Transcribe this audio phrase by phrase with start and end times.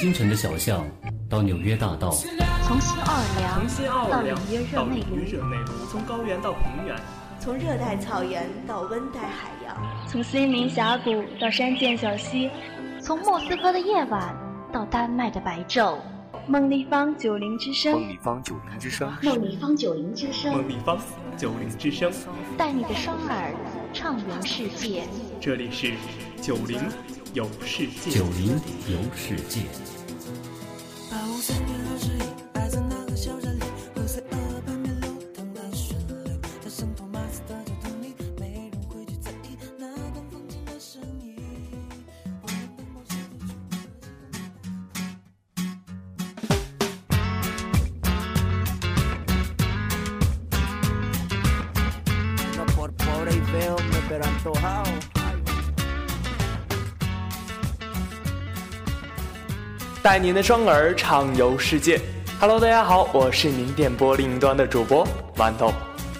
[0.00, 0.86] 京城的小巷
[1.28, 2.12] 到纽约大道，
[2.62, 6.94] 从新奥尔良到纽约热内卢，从高原到平原，
[7.40, 9.76] 从热带草原到温带海洋，
[10.06, 12.48] 从森林峡谷到山涧小溪，
[13.02, 14.32] 从莫斯科的夜晚
[14.72, 15.98] 到丹麦的白昼。
[16.46, 20.98] 梦立方九零之声，梦立方九零之声，梦立方九零之声，梦立方
[21.36, 22.12] 九零之声，
[22.56, 23.52] 带你的双耳
[23.92, 25.02] 畅游世界。
[25.40, 25.92] 这里是
[26.40, 26.80] 九零
[27.34, 28.52] 游世界，九零
[28.88, 29.60] 游世界。
[60.00, 62.00] 带您的双耳畅游世界。
[62.38, 65.04] Hello，大家好，我是您电波另一端的主播
[65.36, 65.72] 馒头。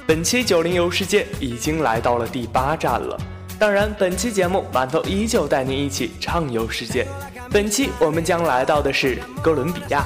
[0.05, 3.17] 本期九零游世界已经来到了第八站了。
[3.57, 7.07] 当然，本期节目馒头依旧带您一起畅游世界。
[7.53, 10.05] 本期我们将来到的是哥伦比亚。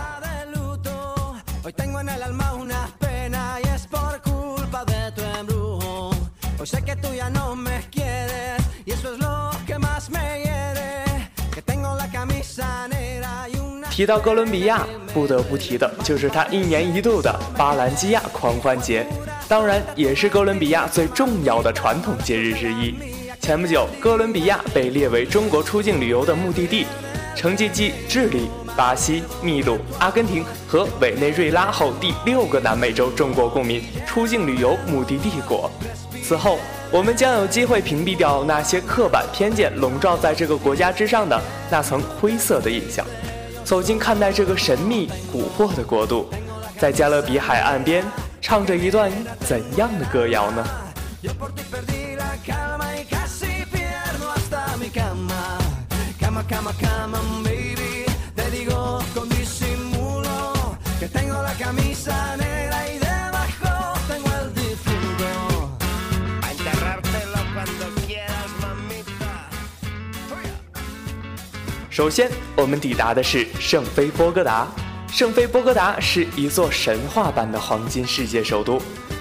[14.03, 19.07] 提到哥伦比亚，不得不提的就是它一年一度的巴兰基亚狂欢节，
[19.47, 22.97] 当然也是哥伦比亚最重要的传统节日之一。
[23.41, 26.85] 前不久，哥伦比亚被列为中国出境旅游的目的地，
[27.37, 35.71] 成绩继智利、巴西、秘鲁、阿根廷和委内瑞拉后第六个南美洲中国公民出境旅游目的地国。
[36.25, 36.59] 此后，
[36.91, 41.41] 我们将有机会屏蔽掉那些刻板偏见笼罩在这个国家之上的
[41.71, 43.07] 那层灰色的印象。
[43.65, 46.29] 走进看待这个神秘蛊惑的国度，
[46.79, 48.05] 在加勒比海岸边
[48.41, 50.65] 唱着一段怎样的歌谣呢？
[71.93, 74.67] 首先，我们抵达的是圣菲波哥达。
[75.09, 78.81] 圣菲波哥达是一座神话般的黄金世界首都，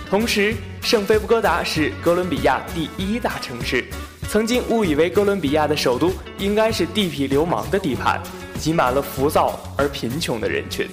[0.10, 3.84] 同时，圣菲波哥达是哥伦比亚第一大城市。
[4.30, 8.22] 曾经误以为哥伦比亚的首都应该是地痞流氓的地盘，
[8.58, 10.88] 挤满了浮躁而贫穷的人群。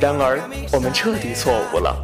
[0.00, 0.40] 然而，
[0.72, 2.02] 我们彻底错误了。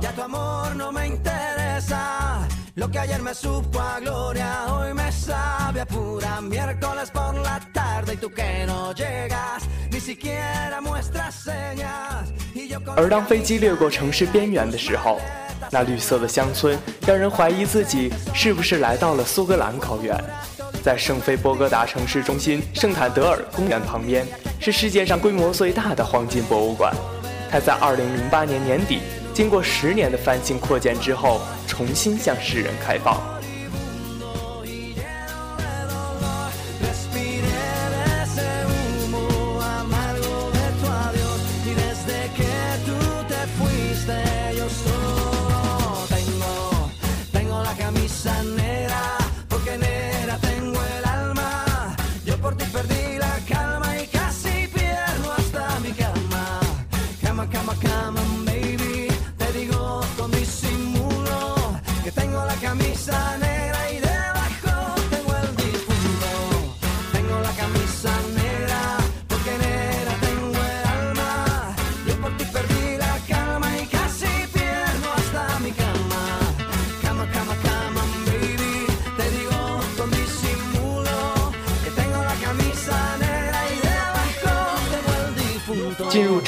[12.97, 15.21] 而当飞机掠过城市边缘的时候，
[15.71, 20.19] 那绿色的乡村让人怀疑自己是不是来到了苏格兰高原。
[20.83, 24.27] 在圣菲波哥达城市中心圣坦德尔公园旁边，
[24.59, 26.91] 是世界上规模最大的黄金博物馆。
[27.51, 29.01] 它在2008年年底
[29.35, 33.19] 经过十年的翻新扩建之后，重新向世人开放。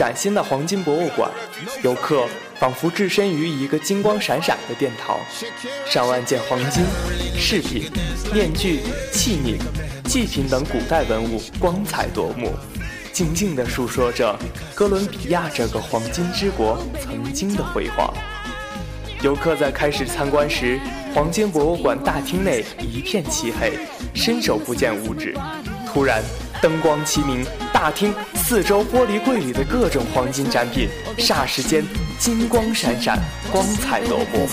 [0.04, 1.30] 崭新的黄金博物馆，
[1.82, 2.26] 游客
[2.58, 5.18] 仿佛置身于一个金光闪闪的殿堂，
[5.86, 6.84] 上万件黄金
[7.34, 7.90] 饰品、
[8.30, 8.80] 面具、
[9.10, 9.56] 器皿、
[10.04, 12.52] 祭品等古代文物光彩夺目，
[13.14, 14.38] 静静地述说着
[14.74, 18.12] 哥伦比亚这个黄金之国曾经的辉煌。
[19.22, 20.78] 游客在开始参观时，
[21.14, 23.78] 黄金博物馆大厅内一片漆黑，
[24.14, 25.34] 伸手不见五指。
[25.86, 26.22] 突然，
[26.64, 27.44] 灯光齐明，
[27.74, 30.88] 大厅四周玻璃柜里的各种黄金展品，
[31.18, 31.84] 霎时间
[32.18, 33.18] 金光闪闪，
[33.52, 34.48] 光彩夺目。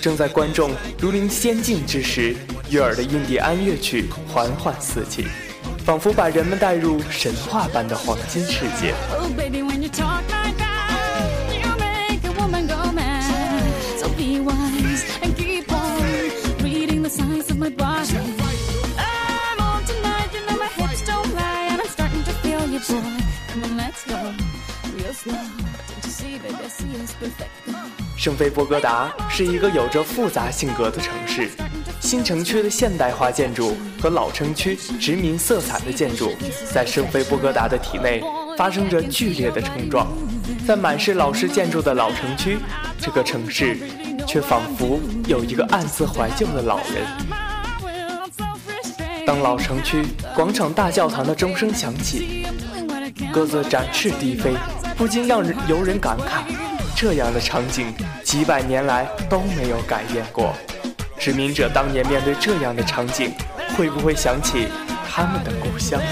[0.00, 2.34] 正在观众如临仙境之时，
[2.70, 5.26] 悦耳的印第安乐曲缓缓四起，
[5.84, 8.94] 仿佛把人们带入神话般的黄金世界。
[28.18, 31.48] 圣菲波哥达是一个有着复杂性格的城市，
[32.00, 36.32] 新城区的现代化建筑和老城区殖民色彩的建筑，
[36.74, 38.20] 在圣菲波哥达的体内
[38.56, 40.08] 发生着剧烈的冲撞。
[40.66, 42.58] 在满是老式建筑的老城区，
[43.00, 43.78] 这个城市
[44.26, 44.98] 却仿佛
[45.28, 47.06] 有一个暗自怀旧的老人。
[49.24, 50.04] 当老城区
[50.34, 52.44] 广场大教堂的钟声响起，
[53.32, 54.54] 鸽子展翅低飞，
[54.96, 56.67] 不禁让人由人感慨。
[57.00, 60.52] 这样的场景几百年来都没有改变过。
[61.16, 63.32] 殖民者当年面对这样的场景，
[63.76, 64.66] 会不会想起
[65.08, 66.06] 他们的故乡呢？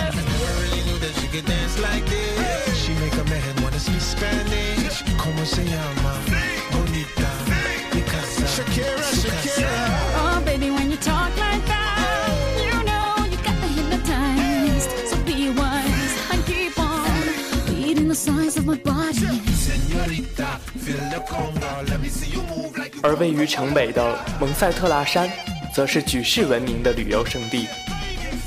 [23.03, 25.31] 而位于城北的蒙塞特拉山，
[25.75, 27.67] 则是举世闻名的旅游胜地。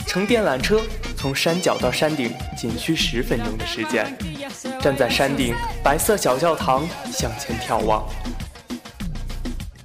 [0.07, 0.81] 乘电缆车
[1.15, 4.17] 从山脚到山顶仅需十分钟的时间。
[4.81, 8.07] 站在山顶白色小教堂向前眺望，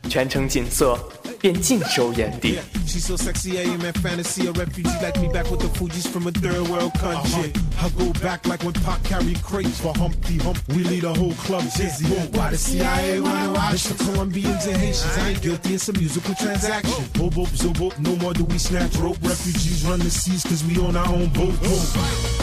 [0.09, 0.99] 全城景色。
[1.44, 2.60] 便尽收眼底。
[2.86, 4.48] She's so sexy, I am a fantasy.
[4.48, 7.54] A refugee like me back with the Fuji's from a third world country.
[7.80, 10.58] I go back like when Pop carried crates for Humpty Hump.
[10.70, 12.06] We lead a whole club dizzy.
[12.34, 15.18] Why the CIA wanna watch the Colombians and Haitians?
[15.18, 17.04] I ain't guilty, it's a musical transaction.
[17.14, 17.98] Boop, boop, zoop, boop.
[18.00, 19.18] No more do we snatch rope.
[19.22, 21.54] Refugees run the seas cause we own our own boat.
[21.62, 22.43] boat.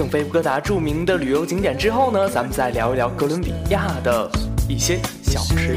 [0.00, 4.30] 圣菲波哥达著名的旅游景点之后呢，咱们再聊一聊哥伦比亚的
[4.66, 5.76] 一些小吃。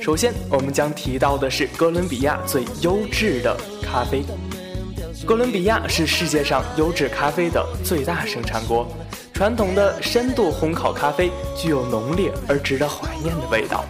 [0.00, 4.24] 首先，我们将提到的是哥伦比亚最优质的咖啡。
[5.26, 8.86] 哥伦比亚是世界上优质咖啡的最大生产国，
[9.32, 13.86] 传统的深度烘烤咖啡具有浓烈而值得怀念的味道。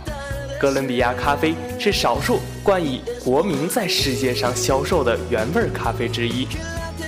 [0.61, 6.47] 哥伦比亚咖啡是少数冠以国名在世界上销售的原味咖啡之一，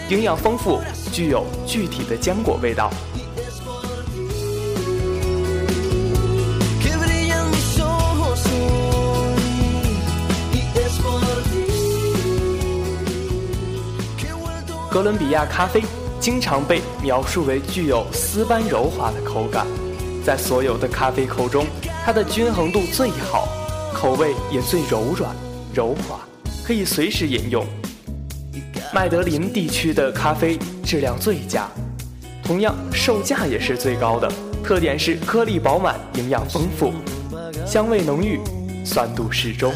[0.08, 0.80] 营养丰富，
[1.12, 2.90] 具有具体的坚果味道。
[14.96, 15.82] 哥伦比亚咖啡
[16.18, 19.66] 经常被描述为具有丝般柔滑的口感，
[20.24, 21.66] 在所有的咖啡口中，
[22.02, 23.46] 它的均衡度最好，
[23.92, 25.36] 口味也最柔软
[25.74, 26.20] 柔滑，
[26.66, 27.62] 可以随时饮用。
[28.90, 31.68] 麦德林地区的咖啡质量最佳，
[32.42, 34.32] 同样售价也是最高的，
[34.64, 36.94] 特点是颗粒饱满、营养丰富、
[37.66, 38.40] 香味浓郁、
[38.82, 39.74] 酸度适中。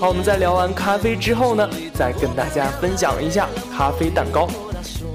[0.00, 4.48] 好，我们在聊完咖啡之后呢，再跟大家分享一下咖啡蛋糕。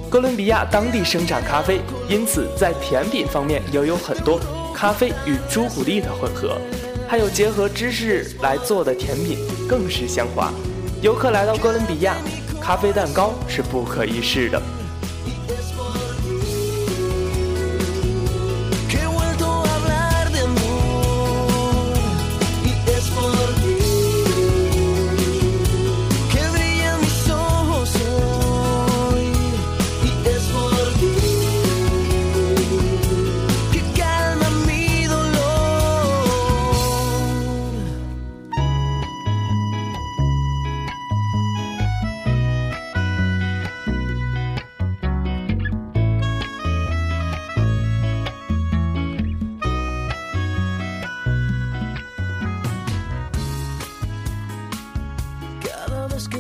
[0.10, 4.40] 哥伦比亚当地生产咖啡，因此在甜品方面也有很多
[4.74, 6.58] 咖啡与朱古力的混合，
[7.08, 10.54] 还有结合芝士来做的甜品，更是香滑。
[11.02, 12.16] 游客来到哥伦比亚，
[12.64, 14.83] 咖啡蛋糕是不可一世的。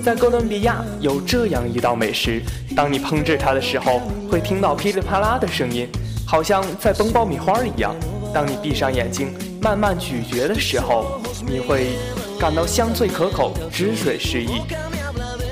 [0.03, 2.41] 在哥伦比亚有这样一道美食，
[2.75, 5.88] 当你烹制它的时候，会听到噼里啪啦的声音，
[6.27, 7.95] 好像在崩爆米花一样。
[8.33, 11.95] 当你闭上眼睛慢慢咀嚼的时候，你会
[12.38, 14.60] 感到香脆可口，汁水适宜。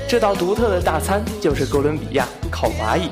[0.06, 3.08] 这道独特的大餐就是哥伦比亚烤蚂蚁，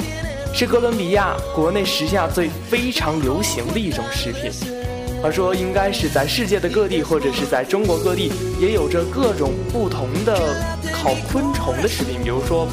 [0.52, 4.52] 是哥伦比亚国内时下最非常流行的一种食品。
[5.22, 10.34] 话说，应该是在世界的各地，或者是在中国各地，也有着各种不同的
[11.02, 12.68] 烤昆虫的食品，比如说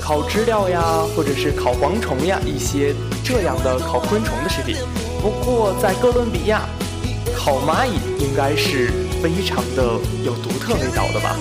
[0.00, 0.82] 烤知了呀，
[1.14, 4.74] 或者是烤蝗虫呀，一些这样的烤昆虫的食品。
[5.22, 6.68] 不过，在哥伦比亚，
[7.32, 8.90] 烤蚂蚁应该是
[9.22, 9.84] 非常的
[10.24, 11.36] 有独特味道的吧。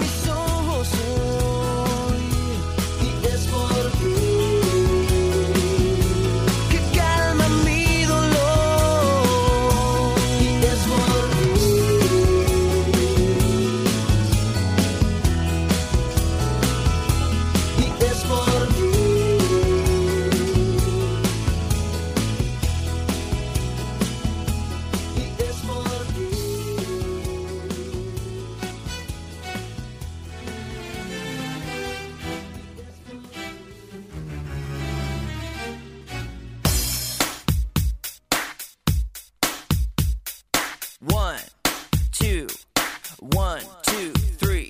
[43.20, 44.70] One, two, three.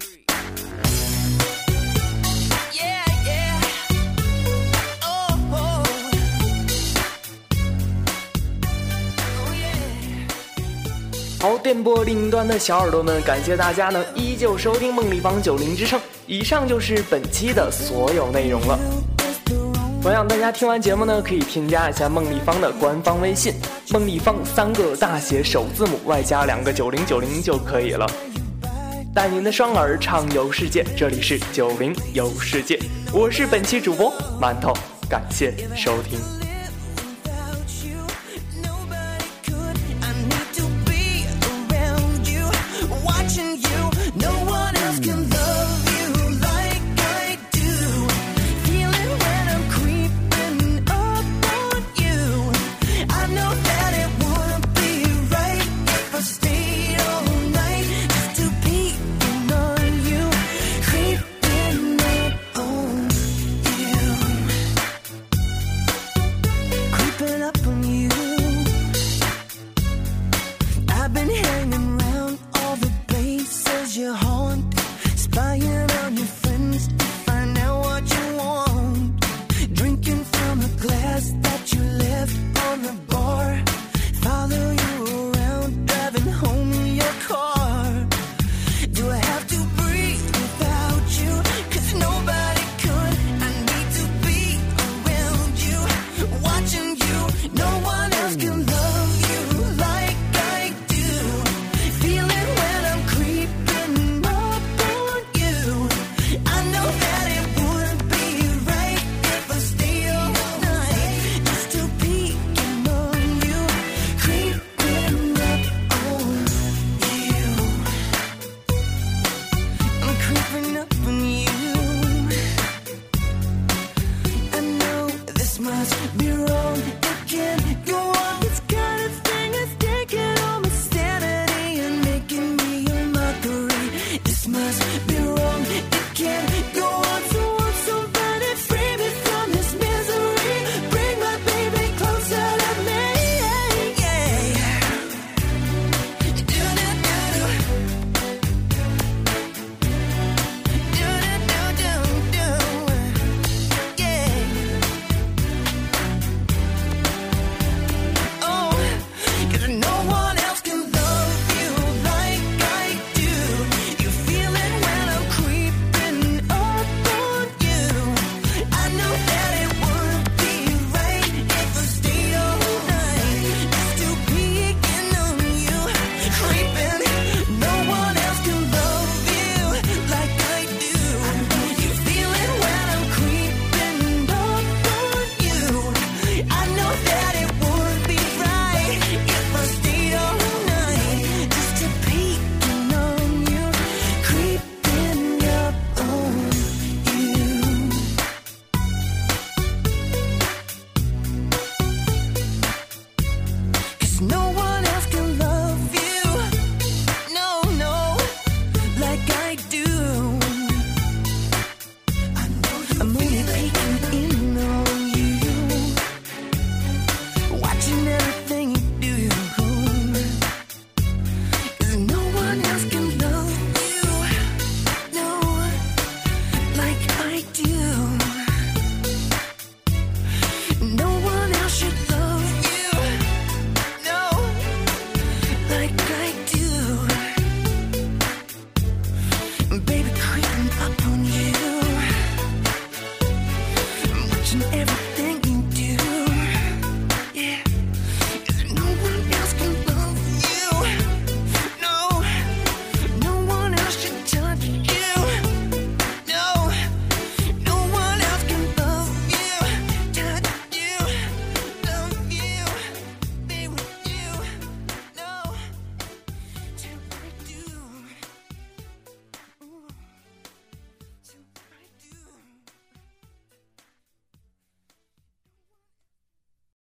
[2.72, 3.60] Yeah, yeah.
[5.04, 5.84] Oh, ho
[9.52, 10.32] yeah.
[11.42, 16.00] 好，电波另一端的小耳朵们，感谢大家呢依旧收听梦立方九零之声。
[16.26, 18.80] 以上就是本期的所有内容了。
[20.02, 23.54] 同样，大家听完节目呢，可以添加一下孟丽芳的官方微信
[23.92, 28.10] “孟丽芳”三个大写首字母外加两个九零九零就可以了。
[29.14, 32.80] 带您的双耳畅游世界，这里是九零游世界，
[33.12, 34.72] 我是本期主播馒头，
[35.10, 36.37] 感谢收听。